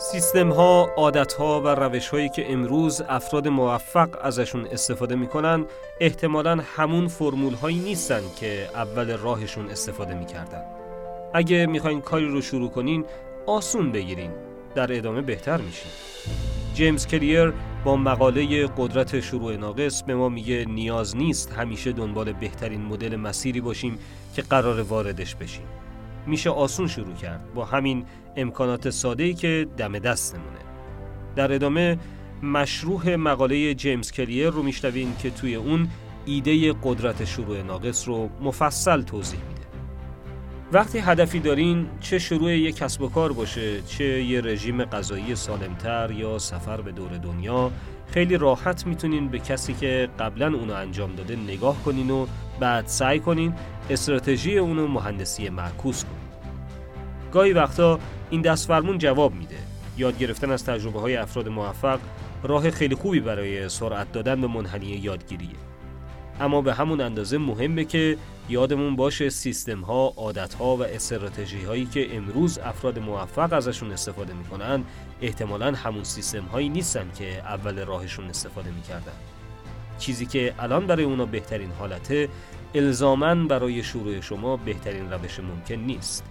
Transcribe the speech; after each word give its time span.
سیستم 0.00 0.52
ها، 0.52 0.90
عادت 0.96 1.32
ها 1.32 1.60
و 1.60 1.68
روش 1.68 2.08
هایی 2.08 2.28
که 2.28 2.52
امروز 2.52 3.00
افراد 3.08 3.48
موفق 3.48 4.08
ازشون 4.22 4.66
استفاده 4.66 5.14
می‌کنن 5.14 5.64
احتمالا 6.00 6.60
همون 6.76 7.08
فرمول 7.08 7.54
هایی 7.54 7.78
نیستن 7.78 8.20
که 8.40 8.68
اول 8.74 9.16
راهشون 9.16 9.70
استفاده 9.70 10.14
می‌کردن. 10.14 10.62
اگه 11.34 11.66
می‌خواین 11.66 12.00
کاری 12.00 12.28
رو 12.28 12.42
شروع 12.42 12.70
کنین 12.70 13.04
آسون 13.46 13.92
بگیرین 13.92 14.30
در 14.74 14.96
ادامه 14.96 15.20
بهتر 15.20 15.56
میشین. 15.56 15.90
جیمز 16.74 17.06
کلیر 17.06 17.52
با 17.84 17.96
مقاله 17.96 18.66
قدرت 18.66 19.20
شروع 19.20 19.56
ناقص 19.56 20.02
به 20.02 20.14
ما 20.14 20.28
میگه 20.28 20.64
نیاز 20.64 21.16
نیست 21.16 21.52
همیشه 21.52 21.92
دنبال 21.92 22.32
بهترین 22.32 22.82
مدل 22.82 23.16
مسیری 23.16 23.60
باشیم 23.60 23.98
که 24.34 24.42
قرار 24.42 24.80
واردش 24.80 25.34
بشیم. 25.34 25.66
میشه 26.28 26.50
آسون 26.50 26.86
شروع 26.86 27.14
کرد 27.14 27.54
با 27.54 27.64
همین 27.64 28.04
امکانات 28.36 28.90
ساده 28.90 29.24
ای 29.24 29.34
که 29.34 29.66
دم 29.76 29.98
دستمونه 29.98 30.58
در 31.36 31.52
ادامه 31.52 31.98
مشروع 32.42 33.16
مقاله 33.16 33.74
جیمز 33.74 34.12
کلیر 34.12 34.50
رو 34.50 34.62
میشنوین 34.62 35.16
که 35.16 35.30
توی 35.30 35.54
اون 35.54 35.88
ایده 36.26 36.72
قدرت 36.82 37.24
شروع 37.24 37.62
ناقص 37.62 38.08
رو 38.08 38.30
مفصل 38.40 39.02
توضیح 39.02 39.40
میده. 39.48 39.57
وقتی 40.72 40.98
هدفی 40.98 41.40
دارین 41.40 41.86
چه 42.00 42.18
شروع 42.18 42.52
یک 42.52 42.76
کسب 42.76 43.02
و 43.02 43.08
کار 43.08 43.32
باشه 43.32 43.82
چه 43.82 44.04
یه 44.04 44.40
رژیم 44.40 44.84
غذایی 44.84 45.34
سالمتر 45.34 46.10
یا 46.10 46.38
سفر 46.38 46.80
به 46.80 46.92
دور 46.92 47.16
دنیا 47.16 47.70
خیلی 48.10 48.36
راحت 48.36 48.86
می‌تونین 48.86 49.28
به 49.28 49.38
کسی 49.38 49.74
که 49.74 50.08
قبلا 50.18 50.46
اونو 50.46 50.72
انجام 50.74 51.14
داده 51.14 51.36
نگاه 51.36 51.82
کنین 51.82 52.10
و 52.10 52.26
بعد 52.60 52.86
سعی 52.86 53.20
کنین 53.20 53.54
استراتژی 53.90 54.58
اونو 54.58 54.86
مهندسی 54.86 55.48
معکوس 55.48 56.04
کنین. 56.04 56.52
گاهی 57.32 57.52
وقتا 57.52 57.98
این 58.30 58.42
دستفرمون 58.42 58.98
جواب 58.98 59.34
میده. 59.34 59.58
یاد 59.98 60.18
گرفتن 60.18 60.50
از 60.50 60.64
تجربه 60.64 61.00
های 61.00 61.16
افراد 61.16 61.48
موفق 61.48 61.98
راه 62.42 62.70
خیلی 62.70 62.94
خوبی 62.94 63.20
برای 63.20 63.68
سرعت 63.68 64.12
دادن 64.12 64.40
به 64.40 64.46
منحنی 64.46 64.86
یادگیریه. 64.86 65.48
اما 66.40 66.62
به 66.62 66.74
همون 66.74 67.00
اندازه 67.00 67.38
مهمه 67.38 67.84
که 67.84 68.16
یادمون 68.48 68.96
باشه 68.96 69.30
سیستم 69.30 69.80
ها، 69.80 70.12
عادت 70.16 70.54
ها 70.54 70.76
و 70.76 70.82
استراتژی 70.82 71.64
هایی 71.64 71.86
که 71.86 72.16
امروز 72.16 72.58
افراد 72.58 72.98
موفق 72.98 73.52
ازشون 73.52 73.92
استفاده 73.92 74.34
می‌کنن 74.34 74.84
احتمالا 75.20 75.72
همون 75.72 76.04
سیستم 76.04 76.44
هایی 76.44 76.68
نیستن 76.68 77.10
که 77.18 77.38
اول 77.38 77.84
راهشون 77.84 78.28
استفاده 78.28 78.70
می‌کردن. 78.70 79.12
چیزی 79.98 80.26
که 80.26 80.54
الان 80.58 80.86
برای 80.86 81.04
اونا 81.04 81.26
بهترین 81.26 81.70
حالته 81.78 82.28
الزاما 82.74 83.34
برای 83.34 83.82
شروع 83.82 84.20
شما 84.20 84.56
بهترین 84.56 85.12
روش 85.12 85.40
ممکن 85.40 85.74
نیست. 85.74 86.24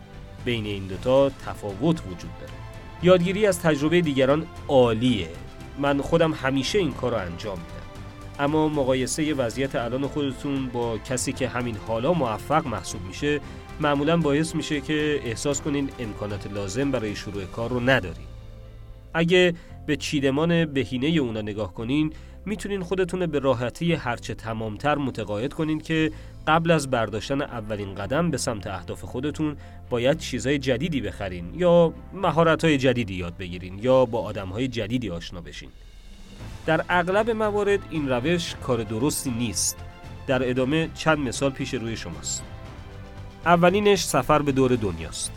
بین 0.45 0.65
این 0.65 0.87
دوتا 0.87 1.29
تفاوت 1.29 2.01
وجود 2.01 2.31
داره. 2.39 2.53
یادگیری 3.03 3.47
از 3.47 3.61
تجربه 3.61 4.01
دیگران 4.01 4.47
عالیه. 4.67 5.29
من 5.79 6.01
خودم 6.01 6.33
همیشه 6.33 6.79
این 6.79 6.93
کار 6.93 7.11
رو 7.11 7.17
انجام 7.17 7.59
میدم. 7.59 7.76
اما 8.39 8.69
مقایسه 8.69 9.33
وضعیت 9.33 9.75
الان 9.75 10.07
خودتون 10.07 10.67
با 10.67 10.97
کسی 10.97 11.33
که 11.33 11.47
همین 11.47 11.75
حالا 11.87 12.13
موفق 12.13 12.67
محسوب 12.67 13.01
میشه 13.07 13.39
معمولا 13.79 14.17
باعث 14.17 14.55
میشه 14.55 14.81
که 14.81 15.19
احساس 15.25 15.61
کنین 15.61 15.89
امکانات 15.99 16.47
لازم 16.53 16.91
برای 16.91 17.15
شروع 17.15 17.45
کار 17.45 17.69
رو 17.69 17.79
ندارین 17.79 18.27
اگه 19.13 19.53
به 19.87 19.95
چیدمان 19.95 20.65
بهینه 20.65 21.07
اونا 21.07 21.41
نگاه 21.41 21.73
کنین 21.73 22.13
می‌تونین 22.45 22.83
خودتون 22.83 23.25
به 23.25 23.39
راحتی 23.39 23.93
هرچه 23.93 24.33
تمامتر 24.33 24.95
متقاعد 24.95 25.53
کنین 25.53 25.79
که 25.79 26.11
قبل 26.47 26.71
از 26.71 26.89
برداشتن 26.89 27.41
اولین 27.41 27.95
قدم 27.95 28.31
به 28.31 28.37
سمت 28.37 28.67
اهداف 28.67 29.03
خودتون 29.03 29.57
باید 29.89 30.17
چیزهای 30.17 30.59
جدیدی 30.59 31.01
بخرین 31.01 31.53
یا 31.55 31.93
مهارت‌های 32.13 32.77
جدیدی 32.77 33.13
یاد 33.13 33.37
بگیرین 33.37 33.79
یا 33.79 34.05
با 34.05 34.21
آدم‌های 34.21 34.67
جدیدی 34.67 35.09
آشنا 35.09 35.41
بشین. 35.41 35.69
در 36.67 36.85
اغلب 36.89 37.29
موارد 37.29 37.79
این 37.89 38.09
روش 38.09 38.55
کار 38.55 38.83
درستی 38.83 39.31
نیست. 39.31 39.77
در 40.27 40.49
ادامه 40.49 40.89
چند 40.95 41.17
مثال 41.17 41.49
پیش 41.51 41.73
روی 41.73 41.97
شماست. 41.97 42.43
اولینش 43.45 44.03
سفر 44.03 44.41
به 44.41 44.51
دور 44.51 44.75
دنیاست. 44.75 45.31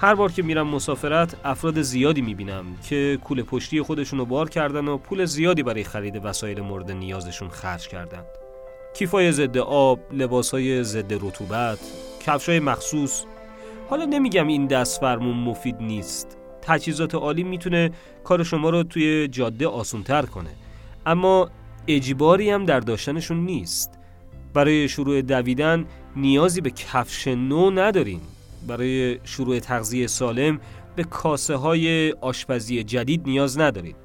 هر 0.00 0.14
بار 0.14 0.32
که 0.32 0.42
میرم 0.42 0.66
مسافرت 0.66 1.36
افراد 1.44 1.82
زیادی 1.82 2.20
می‌بینم 2.20 2.64
که 2.88 3.18
کوله 3.24 3.42
پشتی 3.42 3.82
خودشون 3.82 4.18
رو 4.18 4.24
بار 4.24 4.48
کردن 4.48 4.88
و 4.88 4.96
پول 4.96 5.24
زیادی 5.24 5.62
برای 5.62 5.84
خرید 5.84 6.20
وسایل 6.24 6.60
مورد 6.60 6.90
نیازشون 6.90 7.48
خرج 7.48 7.88
کردند. 7.88 8.26
کیفای 8.96 9.32
ضد 9.32 9.58
آب، 9.58 10.00
لباسهای 10.12 10.84
ضد 10.84 11.12
رطوبت، 11.12 11.78
کفشای 12.26 12.60
مخصوص. 12.60 13.24
حالا 13.90 14.04
نمیگم 14.04 14.46
این 14.46 14.66
دست 14.66 15.00
فرمون 15.00 15.36
مفید 15.36 15.76
نیست. 15.80 16.36
تجهیزات 16.62 17.14
عالی 17.14 17.42
می‌تونه 17.42 17.90
کار 18.24 18.44
شما 18.44 18.70
رو 18.70 18.82
توی 18.82 19.28
جاده 19.28 19.66
آسونتر 19.66 20.22
کنه. 20.22 20.50
اما 21.08 21.50
اجباری 21.86 22.50
هم 22.50 22.64
در 22.64 22.80
داشتنشون 22.80 23.36
نیست. 23.36 23.98
برای 24.54 24.88
شروع 24.88 25.22
دویدن 25.22 25.84
نیازی 26.16 26.60
به 26.60 26.70
کفش 26.70 27.28
نو 27.28 27.70
ندارین. 27.70 28.20
برای 28.66 29.18
شروع 29.24 29.58
تغذیه 29.58 30.06
سالم 30.06 30.60
به 30.96 31.04
کاسه 31.04 31.56
های 31.56 32.12
آشپزی 32.12 32.84
جدید 32.84 33.22
نیاز 33.26 33.58
ندارید. 33.58 33.96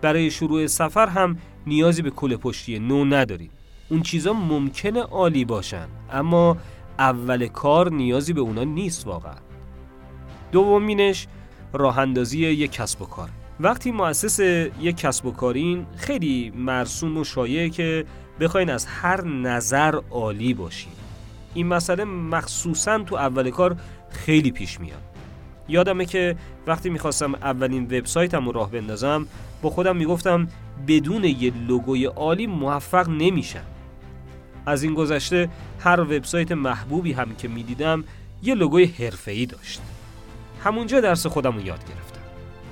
برای 0.00 0.30
شروع 0.30 0.66
سفر 0.66 1.06
هم 1.06 1.38
نیازی 1.66 2.02
به 2.02 2.10
کل 2.10 2.36
پشتی 2.36 2.78
نو 2.78 3.04
ندارید. 3.04 3.50
اون 3.88 4.02
چیزا 4.02 4.32
ممکنه 4.32 5.00
عالی 5.00 5.44
باشن 5.44 5.88
اما 6.12 6.56
اول 6.98 7.46
کار 7.46 7.92
نیازی 7.92 8.32
به 8.32 8.40
اونا 8.40 8.64
نیست 8.64 9.06
واقعا 9.06 9.34
دومینش 10.52 11.26
راه 11.72 11.98
اندازی 11.98 12.38
یک 12.38 12.72
کسب 12.72 13.02
و 13.02 13.04
کار 13.04 13.28
وقتی 13.60 13.90
مؤسس 13.90 14.40
یک 14.80 14.96
کسب 14.96 15.26
و 15.26 15.32
کارین 15.32 15.86
خیلی 15.96 16.52
مرسوم 16.56 17.16
و 17.16 17.24
شایعه 17.24 17.70
که 17.70 18.04
بخواین 18.40 18.70
از 18.70 18.86
هر 18.86 19.24
نظر 19.24 19.94
عالی 20.10 20.54
باشین. 20.54 20.92
این 21.54 21.66
مسئله 21.66 22.04
مخصوصا 22.04 22.98
تو 22.98 23.16
اول 23.16 23.50
کار 23.50 23.76
خیلی 24.10 24.50
پیش 24.50 24.80
میاد. 24.80 25.02
یادمه 25.68 26.06
که 26.06 26.36
وقتی 26.66 26.90
می‌خواستم 26.90 27.34
اولین 27.34 27.84
وبسایتم 27.84 28.46
رو 28.46 28.52
راه 28.52 28.70
بندازم 28.70 29.26
با 29.62 29.70
خودم 29.70 29.96
می‌گفتم 29.96 30.48
بدون 30.88 31.24
یه 31.24 31.52
لوگوی 31.68 32.04
عالی 32.04 32.46
موفق 32.46 33.08
نمیشم. 33.08 33.64
از 34.66 34.82
این 34.82 34.94
گذشته 34.94 35.48
هر 35.80 36.00
وبسایت 36.00 36.52
محبوبی 36.52 37.12
هم 37.12 37.34
که 37.34 37.48
می‌دیدم 37.48 38.04
یه 38.42 38.54
لوگوی 38.54 38.84
حرفه‌ای 38.84 39.46
داشت. 39.46 39.80
همونجا 40.64 41.00
درس 41.00 41.26
خودم 41.26 41.54
رو 41.54 41.60
یاد 41.60 41.80
گرفتم. 41.88 42.23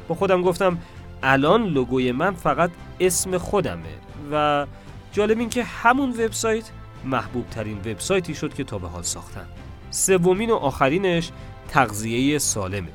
با 0.09 0.15
خودم 0.15 0.43
گفتم 0.43 0.79
الان 1.23 1.67
لوگوی 1.67 2.13
من 2.13 2.35
فقط 2.35 2.71
اسم 3.01 3.39
خودمه 3.39 3.95
و 4.33 4.67
جالب 5.13 5.39
این 5.39 5.49
که 5.49 5.65
همون 5.65 6.11
وبسایت 6.11 6.65
محبوب 7.05 7.51
ترین 7.51 7.79
وبسایتی 7.79 8.35
شد 8.35 8.55
که 8.55 8.65
تا 8.65 8.79
به 8.79 8.89
حال 8.89 9.03
ساختم 9.03 9.47
سومین 9.91 10.51
و 10.51 10.55
آخرینش 10.55 11.31
تغذیه 11.69 12.39
سالمه. 12.39 12.89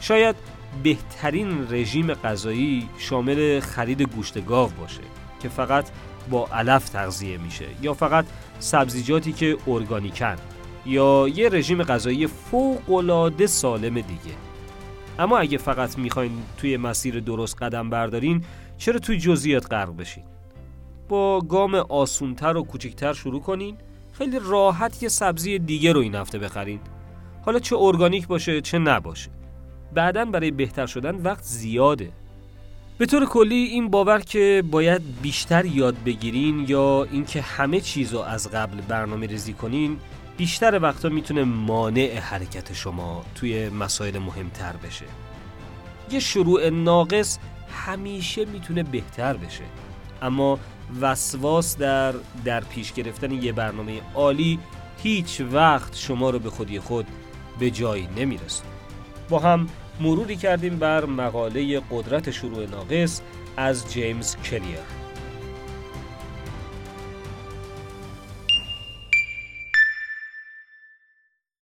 شاید 0.00 0.36
بهترین 0.82 1.66
رژیم 1.70 2.14
غذایی 2.14 2.88
شامل 2.98 3.60
خرید 3.60 4.02
گوشت 4.02 4.46
گاو 4.46 4.70
باشه 4.80 5.00
که 5.42 5.48
فقط 5.48 5.88
با 6.30 6.48
علف 6.52 6.88
تغذیه 6.88 7.38
میشه 7.38 7.66
یا 7.82 7.94
فقط 7.94 8.24
سبزیجاتی 8.58 9.32
که 9.32 9.56
ارگانیکن 9.66 10.36
یا 10.86 11.28
یه 11.34 11.48
رژیم 11.48 11.82
غذایی 11.82 12.26
فوق 12.26 13.46
سالم 13.46 13.94
دیگه. 13.94 14.45
اما 15.18 15.38
اگه 15.38 15.58
فقط 15.58 15.98
می‌خواین 15.98 16.32
توی 16.58 16.76
مسیر 16.76 17.20
درست 17.20 17.62
قدم 17.62 17.90
بردارین 17.90 18.44
چرا 18.78 18.98
توی 18.98 19.18
جزئیات 19.18 19.72
غرق 19.72 19.96
بشین؟ 19.96 20.24
با 21.08 21.40
گام 21.40 21.74
آسونتر 21.74 22.56
و 22.56 22.62
کوچکتر 22.62 23.12
شروع 23.12 23.40
کنین. 23.40 23.76
خیلی 24.12 24.38
راحت 24.42 25.02
یه 25.02 25.08
سبزی 25.08 25.58
دیگه 25.58 25.92
رو 25.92 26.00
این 26.00 26.14
هفته 26.14 26.38
بخرین. 26.38 26.80
حالا 27.44 27.58
چه 27.58 27.76
ارگانیک 27.76 28.26
باشه 28.26 28.60
چه 28.60 28.78
نباشه. 28.78 29.30
بعدا 29.94 30.24
برای 30.24 30.50
بهتر 30.50 30.86
شدن 30.86 31.14
وقت 31.14 31.42
زیاده. 31.44 32.12
به 32.98 33.06
طور 33.06 33.26
کلی 33.26 33.54
این 33.54 33.90
باور 33.90 34.20
که 34.20 34.62
باید 34.70 35.02
بیشتر 35.22 35.64
یاد 35.64 35.96
بگیرین 36.06 36.64
یا 36.68 37.06
اینکه 37.12 37.40
همه 37.40 37.80
چیز 37.80 38.12
رو 38.12 38.20
از 38.20 38.50
قبل 38.50 38.80
برنامه 38.80 39.26
ریزی 39.26 39.52
کنین 39.52 39.98
بیشتر 40.36 40.78
وقتا 40.82 41.08
می‌تونه 41.08 41.44
مانع 41.44 42.18
حرکت 42.18 42.72
شما 42.72 43.24
توی 43.34 43.68
مسائل 43.68 44.18
مهمتر 44.18 44.76
بشه. 44.76 45.04
یه 46.10 46.20
شروع 46.20 46.68
ناقص 46.68 47.38
همیشه 47.70 48.44
می‌تونه 48.44 48.82
بهتر 48.82 49.36
بشه. 49.36 49.64
اما 50.22 50.58
وسواس 51.00 51.76
در 51.76 52.14
در 52.44 52.60
پیش 52.60 52.92
گرفتن 52.92 53.30
یه 53.30 53.52
برنامه 53.52 54.00
عالی 54.14 54.58
هیچ 55.02 55.40
وقت 55.52 55.96
شما 55.96 56.30
رو 56.30 56.38
به 56.38 56.50
خودی 56.50 56.80
خود 56.80 57.06
به 57.58 57.70
جایی 57.70 58.08
نمی‌رسه 58.16 58.64
با 59.28 59.38
هم 59.38 59.68
مروری 60.00 60.36
کردیم 60.36 60.76
بر 60.76 61.04
مقاله 61.04 61.80
قدرت 61.90 62.30
شروع 62.30 62.66
ناقص 62.66 63.20
از 63.56 63.92
جیمز 63.92 64.36
کلیر 64.36 65.05